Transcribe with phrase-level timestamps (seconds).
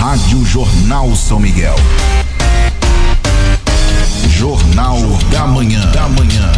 [0.00, 1.76] Rádio Jornal São Miguel.
[4.30, 4.98] Jornal
[5.30, 5.92] da Manhã.
[5.92, 6.50] Da Manhã.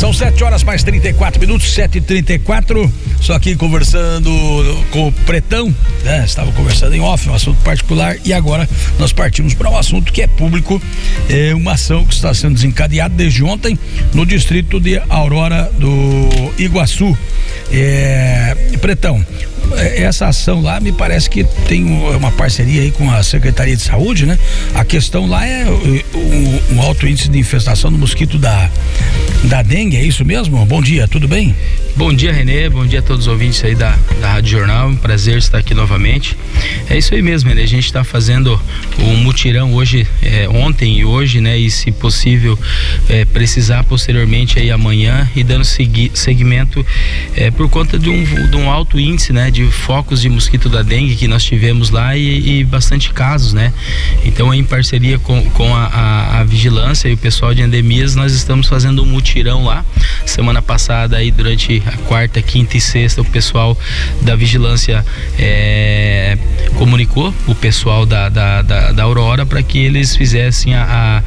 [0.00, 2.90] São 7 horas mais 34 minutos, 7 e 34
[3.20, 4.30] Só aqui conversando
[4.90, 6.24] com o Pretão, né?
[6.24, 8.66] Estava conversando em off, um assunto particular, e agora
[8.98, 10.80] nós partimos para um assunto que é público,
[11.28, 13.78] é uma ação que está sendo desencadeada desde ontem
[14.14, 17.14] no distrito de Aurora do Iguaçu.
[17.70, 19.22] É, Pretão,
[19.96, 24.26] essa ação lá me parece que tem uma parceria aí com a Secretaria de Saúde,
[24.26, 24.38] né?
[24.74, 28.70] A questão lá é um, um alto índice de infestação do mosquito da,
[29.44, 30.64] da dengue, é isso mesmo?
[30.66, 31.54] Bom dia, tudo bem?
[31.96, 32.68] Bom dia, Renê.
[32.68, 34.88] Bom dia a todos os ouvintes aí da, da Rádio Jornal.
[34.88, 36.36] Um prazer estar aqui novamente.
[36.88, 37.62] É isso aí mesmo, Renê.
[37.62, 38.58] A gente está fazendo
[38.98, 41.58] um mutirão hoje, é, ontem e hoje, né?
[41.58, 42.58] E se possível,
[43.08, 46.84] é, precisar posteriormente aí amanhã e dando segui, seguimento
[47.36, 49.50] é, por conta de um, de um alto índice, né?
[49.50, 53.72] De focos de mosquito da dengue que nós tivemos lá e, e bastante casos, né?
[54.24, 58.32] Então, em parceria com, com a, a, a vigilância e o pessoal de endemias, nós
[58.32, 59.84] estamos fazendo um mutirão lá.
[60.26, 63.78] Semana passada aí durante a quarta, quinta e sexta, o pessoal
[64.22, 65.04] da vigilância
[65.38, 66.36] é,
[66.76, 71.22] comunicou o pessoal da, da, da, da Aurora para que eles fizessem a,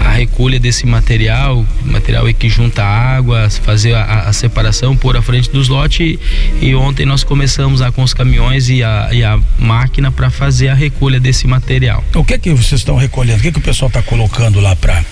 [0.00, 5.22] a, a, recolha desse material, material que junta água, fazer a, a separação, pôr à
[5.22, 6.18] frente dos lotes e,
[6.60, 10.68] e, ontem nós começamos a, com os caminhões e a, e a máquina para fazer
[10.68, 12.04] a recolha desse material.
[12.14, 13.38] O que é que vocês estão recolhendo?
[13.38, 15.02] O que é que o pessoal está colocando lá para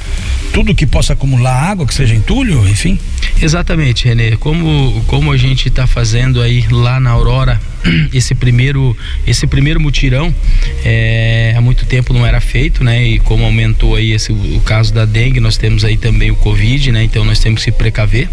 [0.52, 2.98] tudo que possa acumular água, que seja entulho, enfim?
[3.40, 4.36] Exatamente, Renê.
[4.36, 7.60] Como, como a gente está fazendo aí lá na Aurora
[8.12, 10.34] esse primeiro esse primeiro mutirão
[10.84, 13.06] é, há muito tempo não era feito, né?
[13.06, 16.92] E como aumentou aí esse, o caso da dengue, nós temos aí também o Covid,
[16.92, 17.04] né?
[17.04, 18.28] Então nós temos que se precaver.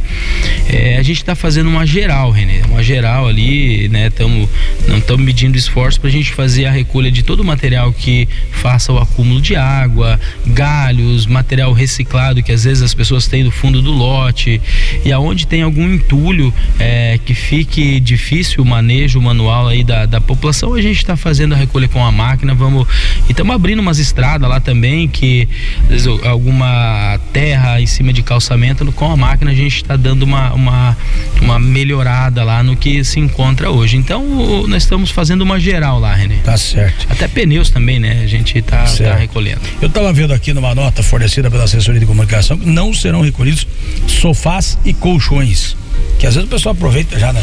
[0.69, 4.09] É, a gente está fazendo uma geral, Renê, uma geral ali, né?
[4.09, 4.49] Tamo,
[4.87, 8.27] não estamos medindo esforço para a gente fazer a recolha de todo o material que
[8.51, 13.51] faça o acúmulo de água, galhos, material reciclado que às vezes as pessoas têm do
[13.51, 14.61] fundo do lote
[15.03, 20.21] e aonde tem algum entulho é, que fique difícil o manejo manual aí da, da
[20.21, 22.87] população, a gente está fazendo a recolha com a máquina, vamos
[23.27, 25.47] e estamos abrindo umas estradas lá também que
[25.87, 30.53] vezes, alguma terra em cima de calçamento com a máquina a gente está dando uma,
[30.53, 30.97] uma,
[31.41, 33.97] uma melhorada lá no que se encontra hoje.
[33.97, 36.37] Então nós estamos fazendo uma geral lá, René.
[36.43, 37.07] Tá certo.
[37.09, 38.21] Até pneus também, né?
[38.23, 39.61] A gente está tá recolhendo.
[39.81, 43.67] Eu estava vendo aqui numa nota fornecida pela assessoria de comunicação que não serão recolhidos
[44.07, 45.75] sofás e colchões.
[46.19, 47.41] Que às vezes o pessoal aproveita já, né?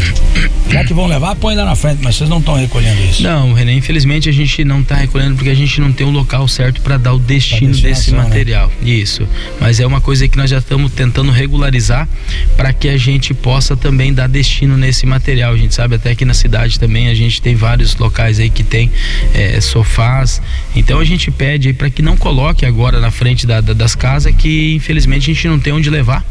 [0.71, 3.23] Já que vão levar, põe lá na frente, mas vocês não estão recolhendo isso.
[3.23, 6.49] Não, René, infelizmente a gente não está recolhendo porque a gente não tem um local
[6.49, 8.19] certo para dar o destino desse né?
[8.19, 8.73] material.
[8.81, 8.91] Né?
[8.91, 9.29] Isso.
[9.61, 12.09] Mas é uma coisa que nós já estamos tentando regularizar
[12.57, 15.53] para que a gente possa também dar destino nesse material.
[15.53, 18.63] A gente sabe até que na cidade também a gente tem vários locais aí que
[18.63, 18.91] tem
[19.35, 20.41] é, sofás.
[20.75, 24.35] Então a gente pede para que não coloque agora na frente da, da, das casas
[24.35, 26.25] que infelizmente a gente não tem onde levar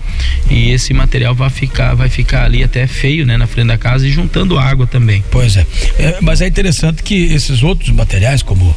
[0.49, 4.07] e esse material vai ficar, vai ficar ali até feio, né, na frente da casa
[4.07, 5.23] e juntando água também.
[5.31, 5.65] Pois é.
[5.97, 8.75] é mas é interessante que esses outros materiais, como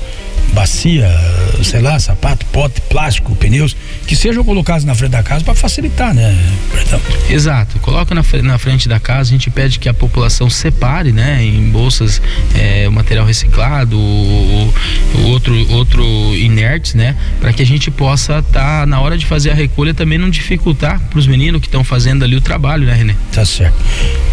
[0.53, 1.09] bacia,
[1.63, 3.77] sei lá, sapato, pote, plástico, pneus,
[4.07, 6.37] que sejam colocados na frente da casa para facilitar, né,
[6.73, 7.01] Bertão?
[7.29, 7.79] Exato.
[7.81, 11.71] Coloca na, na, frente da casa, a gente pede que a população separe, né, em
[11.71, 12.21] bolsas
[12.55, 14.75] é, o material reciclado, o,
[15.15, 16.05] o outro, outro
[16.37, 19.95] inertes, né, para que a gente possa estar tá, na hora de fazer a recolha
[19.95, 23.15] também não dificultar para os meninos que estão fazendo ali o trabalho, né, Renê?
[23.33, 23.77] Tá certo.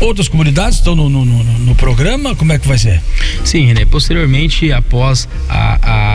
[0.02, 2.36] Outras comunidades estão no, no, no, no programa?
[2.36, 3.02] Como é que vai ser?
[3.44, 3.86] Sim, Renê.
[3.86, 6.09] Posteriormente, após a, a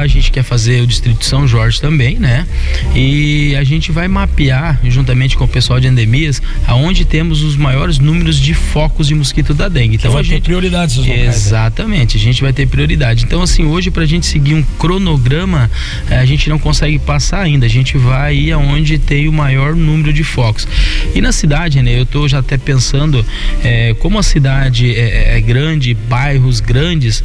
[0.00, 2.46] a, gente quer fazer o Distrito São Jorge também, né?
[2.94, 7.98] E a gente vai mapear, juntamente com o pessoal de endemias, aonde temos os maiores
[7.98, 9.96] números de focos de mosquito da dengue.
[9.96, 10.42] Então vai a gente.
[10.42, 11.26] prioridade, locais, né?
[11.26, 13.24] Exatamente, a gente vai ter prioridade.
[13.24, 15.70] Então, assim, hoje, para a gente seguir um cronograma,
[16.10, 17.66] eh, a gente não consegue passar ainda.
[17.66, 20.66] A gente vai ir aonde tem o maior número de focos.
[21.14, 21.98] E na cidade, né?
[21.98, 23.24] Eu estou já até pensando,
[23.62, 27.22] é, como a cidade é, é grande, bairros grandes,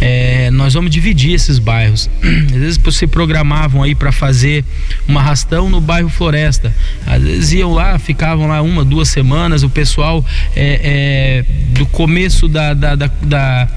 [0.00, 2.08] é, nós vamos dividir esses bairros.
[2.22, 4.64] Às vezes se programavam aí para fazer
[5.06, 6.74] uma rastão no bairro Floresta.
[7.06, 10.24] Às vezes iam lá, ficavam lá uma, duas semanas, o pessoal
[10.54, 11.44] é, é,
[11.74, 13.68] do começo da, da, da, da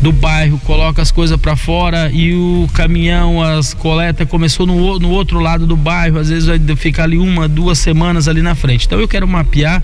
[0.00, 5.10] do bairro, coloca as coisas para fora e o caminhão, as coletas começou no, no
[5.10, 8.86] outro lado do bairro, às vezes vai ficar ali uma, duas semanas ali na frente.
[8.86, 9.82] Então eu quero mapear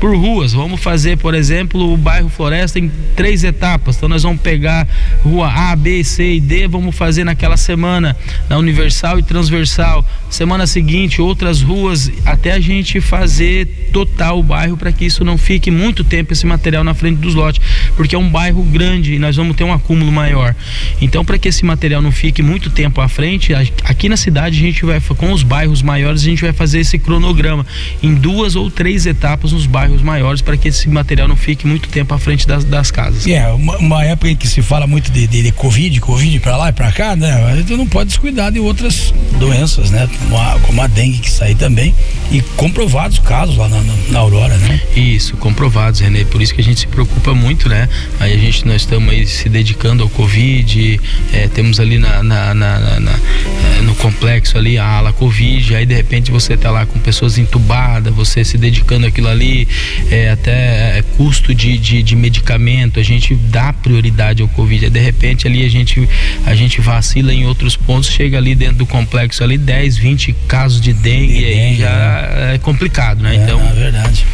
[0.00, 0.52] por ruas.
[0.52, 3.96] Vamos fazer, por exemplo, o bairro Floresta em três etapas.
[3.96, 4.88] Então nós vamos pegar
[5.22, 8.16] rua A, B, C e D, vamos fazer naquela semana
[8.48, 10.04] na Universal e Transversal.
[10.28, 15.36] Semana seguinte, outras ruas, até a gente fazer total o bairro para que isso não
[15.36, 17.60] fique muito tempo esse material na frente dos lotes,
[17.96, 20.54] porque é um bairro grande e nós vamos ter um acúmulo maior.
[21.00, 23.52] Então, para que esse material não fique muito tempo à frente,
[23.84, 26.98] aqui na cidade a gente vai com os bairros maiores, a gente vai fazer esse
[26.98, 27.66] cronograma
[28.02, 31.88] em duas ou três etapas nos bairros maiores para que esse material não fique muito
[31.88, 33.26] tempo à frente das, das casas.
[33.26, 36.56] É, uma, uma, época em que se fala muito de, de, de Covid, Covid para
[36.56, 37.32] lá e para cá, né?
[37.32, 40.08] A gente não pode descuidar de outras doenças, né?
[40.18, 41.94] Como a, como a dengue que sai também
[42.30, 44.80] e comprovados casos lá na, na, Aurora, né?
[44.94, 46.24] Isso, comprovados, Renê.
[46.24, 47.88] Por isso que a gente se preocupa muito, né?
[48.18, 51.00] Aí a gente, nós estamos aí se dedicando ao Covid,
[51.32, 55.86] é, temos ali na, na, na, na, é, no complexo ali a ala Covid, aí
[55.86, 59.66] de repente você está lá com pessoas entubadas, você se dedicando aquilo ali,
[60.10, 64.84] é, até é, custo de, de, de, medicamento, a gente dá prioridade ao Covid.
[64.84, 66.06] Aí de repente ali a gente,
[66.44, 70.80] a gente vacila em outros pontos, chega ali dentro do complexo ali 10, 20 casos
[70.80, 72.54] de dengue, de dengue aí já né?
[72.56, 73.36] é complicado, né?
[73.36, 74.26] É, então, é verdade.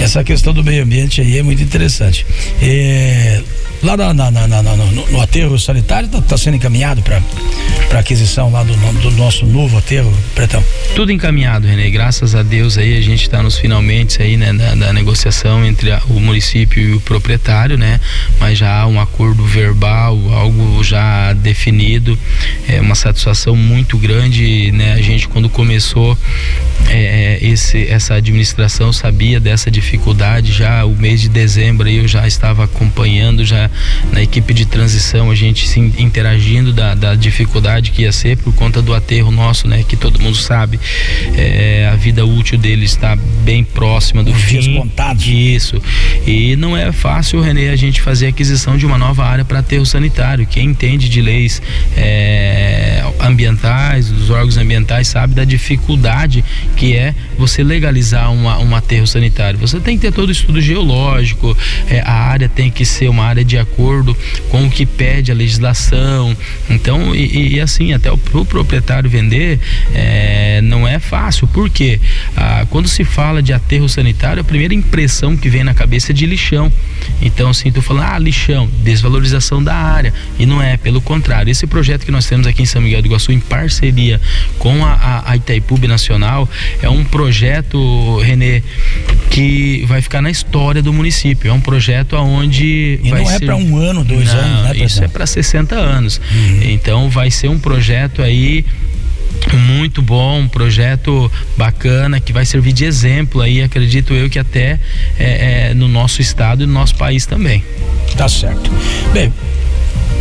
[0.00, 2.26] Essa questão do meio ambiente aí é muito interessante.
[2.60, 3.40] É,
[3.82, 8.62] lá na, na, na, no, no, aterro sanitário está tá sendo encaminhado para aquisição lá
[8.62, 10.62] do, do, nosso novo aterro, Pretão?
[10.94, 11.90] Tudo encaminhado, Renê.
[11.90, 16.00] Graças a Deus aí a gente está nos finalmente aí, né, da, negociação entre a,
[16.08, 18.00] o município e o proprietário, né?
[18.40, 22.18] Mas já há um acordo verbal, algo já definido,
[22.68, 24.94] é uma satisfação muito grande, né?
[24.94, 26.16] A gente quando começou
[26.88, 29.91] é, esse, essa administração sabia dessa dificuldade
[30.44, 33.70] já o mês de dezembro eu já estava acompanhando já
[34.12, 38.54] na equipe de transição, a gente se interagindo da, da dificuldade que ia ser por
[38.54, 39.84] conta do aterro nosso, né?
[39.86, 40.78] Que todo mundo sabe,
[41.36, 44.60] é, a vida útil dele está bem próxima do Os fim.
[44.60, 45.26] Dias contados.
[45.26, 45.82] Isso.
[46.26, 49.58] E não é fácil, Renê, a gente fazer a aquisição de uma nova área para
[49.58, 50.46] aterro sanitário.
[50.46, 51.60] Quem entende de leis
[51.96, 56.44] é, ambientais, dos órgãos ambientais, sabe da dificuldade
[56.76, 59.58] que é você legalizar uma, um aterro sanitário.
[59.58, 61.56] Você tem que ter todo o estudo geológico,
[61.88, 64.16] é, a área tem que ser uma área de acordo
[64.48, 66.36] com o que pede a legislação.
[66.68, 69.58] Então, e, e assim, até o pro proprietário vender
[69.94, 71.46] é, não é fácil.
[71.46, 72.00] Por quê?
[72.36, 76.14] Ah, quando se fala de aterro sanitário, a primeira impressão que vem na cabeça é
[76.14, 76.72] de lixão.
[77.20, 80.12] Então, assim, tu falando, ah, lixão, desvalorização da área.
[80.38, 81.50] E não é, pelo contrário.
[81.50, 84.20] Esse projeto que nós temos aqui em São Miguel do Iguaçu, em parceria
[84.58, 86.48] com a, a, a Itaipu Nacional,
[86.80, 88.62] é um projeto, Renê,
[89.32, 91.50] que vai ficar na história do município.
[91.50, 93.00] É um projeto onde.
[93.02, 93.46] E vai não é ser...
[93.46, 94.84] para um ano, dois não, anos, né?
[94.84, 96.18] Isso é para 60 anos.
[96.18, 96.62] Uhum.
[96.64, 98.64] Então vai ser um projeto aí
[99.56, 104.78] muito bom, um projeto bacana que vai servir de exemplo aí, acredito eu que até
[105.18, 107.64] é, é, no nosso estado e no nosso país também.
[108.16, 108.70] Tá certo.
[109.12, 109.32] Bem,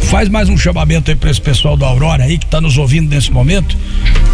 [0.01, 3.09] faz mais um chamamento aí para esse pessoal da Aurora aí que está nos ouvindo
[3.09, 3.77] nesse momento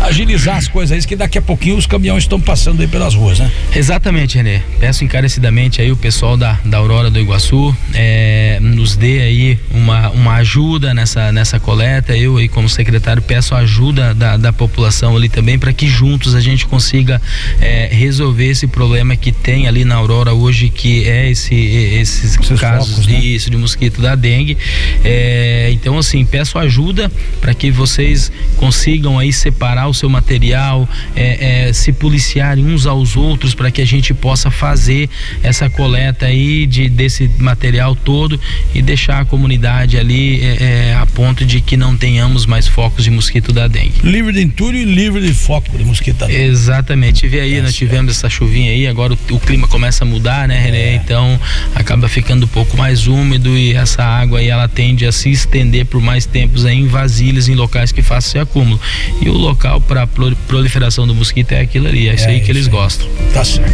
[0.01, 3.39] agilizar as coisas aí, que daqui a pouquinho os caminhões estão passando aí pelas ruas,
[3.39, 3.51] né?
[3.75, 4.61] Exatamente, Renê.
[4.79, 8.59] Peço encarecidamente aí o pessoal da, da Aurora do Iguaçu é,
[8.97, 12.17] dê aí uma, uma ajuda nessa, nessa coleta.
[12.17, 16.35] Eu aí como secretário peço a ajuda da, da população ali também para que juntos
[16.35, 17.21] a gente consiga
[17.61, 22.59] é, resolver esse problema que tem ali na Aurora hoje, que é esse, esses, esses
[22.59, 23.19] casos focos, né?
[23.19, 24.57] disso, de mosquito da dengue.
[25.03, 31.67] É, então assim, peço ajuda para que vocês consigam aí separar o seu material, é,
[31.67, 35.09] é, se policiarem uns aos outros para que a gente possa fazer
[35.43, 38.39] essa coleta aí de, desse material todo
[38.73, 43.03] e deixar a comunidade ali é, é a ponto de que não tenhamos mais focos
[43.03, 43.99] de mosquito da dengue.
[44.01, 46.43] Livre de entulho e livre de foco de mosquito da dengue.
[46.43, 47.27] Exatamente.
[47.27, 50.57] Vê aí, nós tivemos essa chuvinha aí, agora o, o clima começa a mudar, né,
[50.57, 50.77] René?
[50.77, 50.95] É.
[50.95, 51.37] Então
[51.75, 55.85] acaba ficando um pouco mais úmido e essa água aí ela tende a se estender
[55.85, 58.79] por mais tempos aí em vasilhas, em locais que façam esse acúmulo.
[59.21, 60.07] E o local para
[60.47, 62.71] proliferação do mosquito é aquilo ali, é, é isso aí que eles aí.
[62.71, 63.05] gostam.
[63.33, 63.69] Tá certo.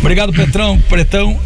[0.00, 1.40] Obrigado, Petrão, Pretão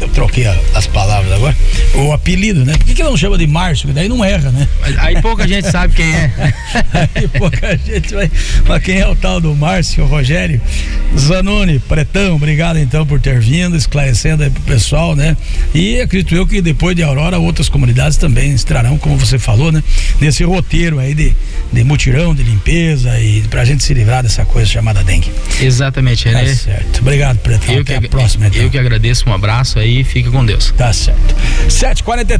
[0.00, 1.56] eu troquei a, as palavras agora,
[1.94, 2.72] o apelido, né?
[2.76, 3.88] Por que, que não chama de Márcio?
[3.92, 4.66] Daí não erra, né?
[4.98, 6.30] Aí pouca gente sabe quem é.
[7.14, 8.30] aí pouca gente vai.
[8.66, 10.60] Mas quem é o tal do Márcio Rogério
[11.18, 15.36] Zanoni, Pretão, obrigado então por ter vindo, esclarecendo aí pro pessoal, né?
[15.74, 19.82] E acredito eu que depois de Aurora, outras comunidades também estarão, como você falou, né?
[20.20, 21.34] Nesse roteiro aí de,
[21.72, 25.30] de mutirão, de limpeza e pra gente se livrar dessa coisa chamada dengue.
[25.60, 26.44] Exatamente, René.
[26.44, 27.00] Tá certo.
[27.00, 27.74] Obrigado, Pretão.
[27.74, 28.62] Eu Até que, a próxima, então.
[28.62, 30.72] Eu que agradeço, um abraço aí, fica com Deus.
[30.76, 31.34] Tá certo.
[31.68, 32.38] 7h43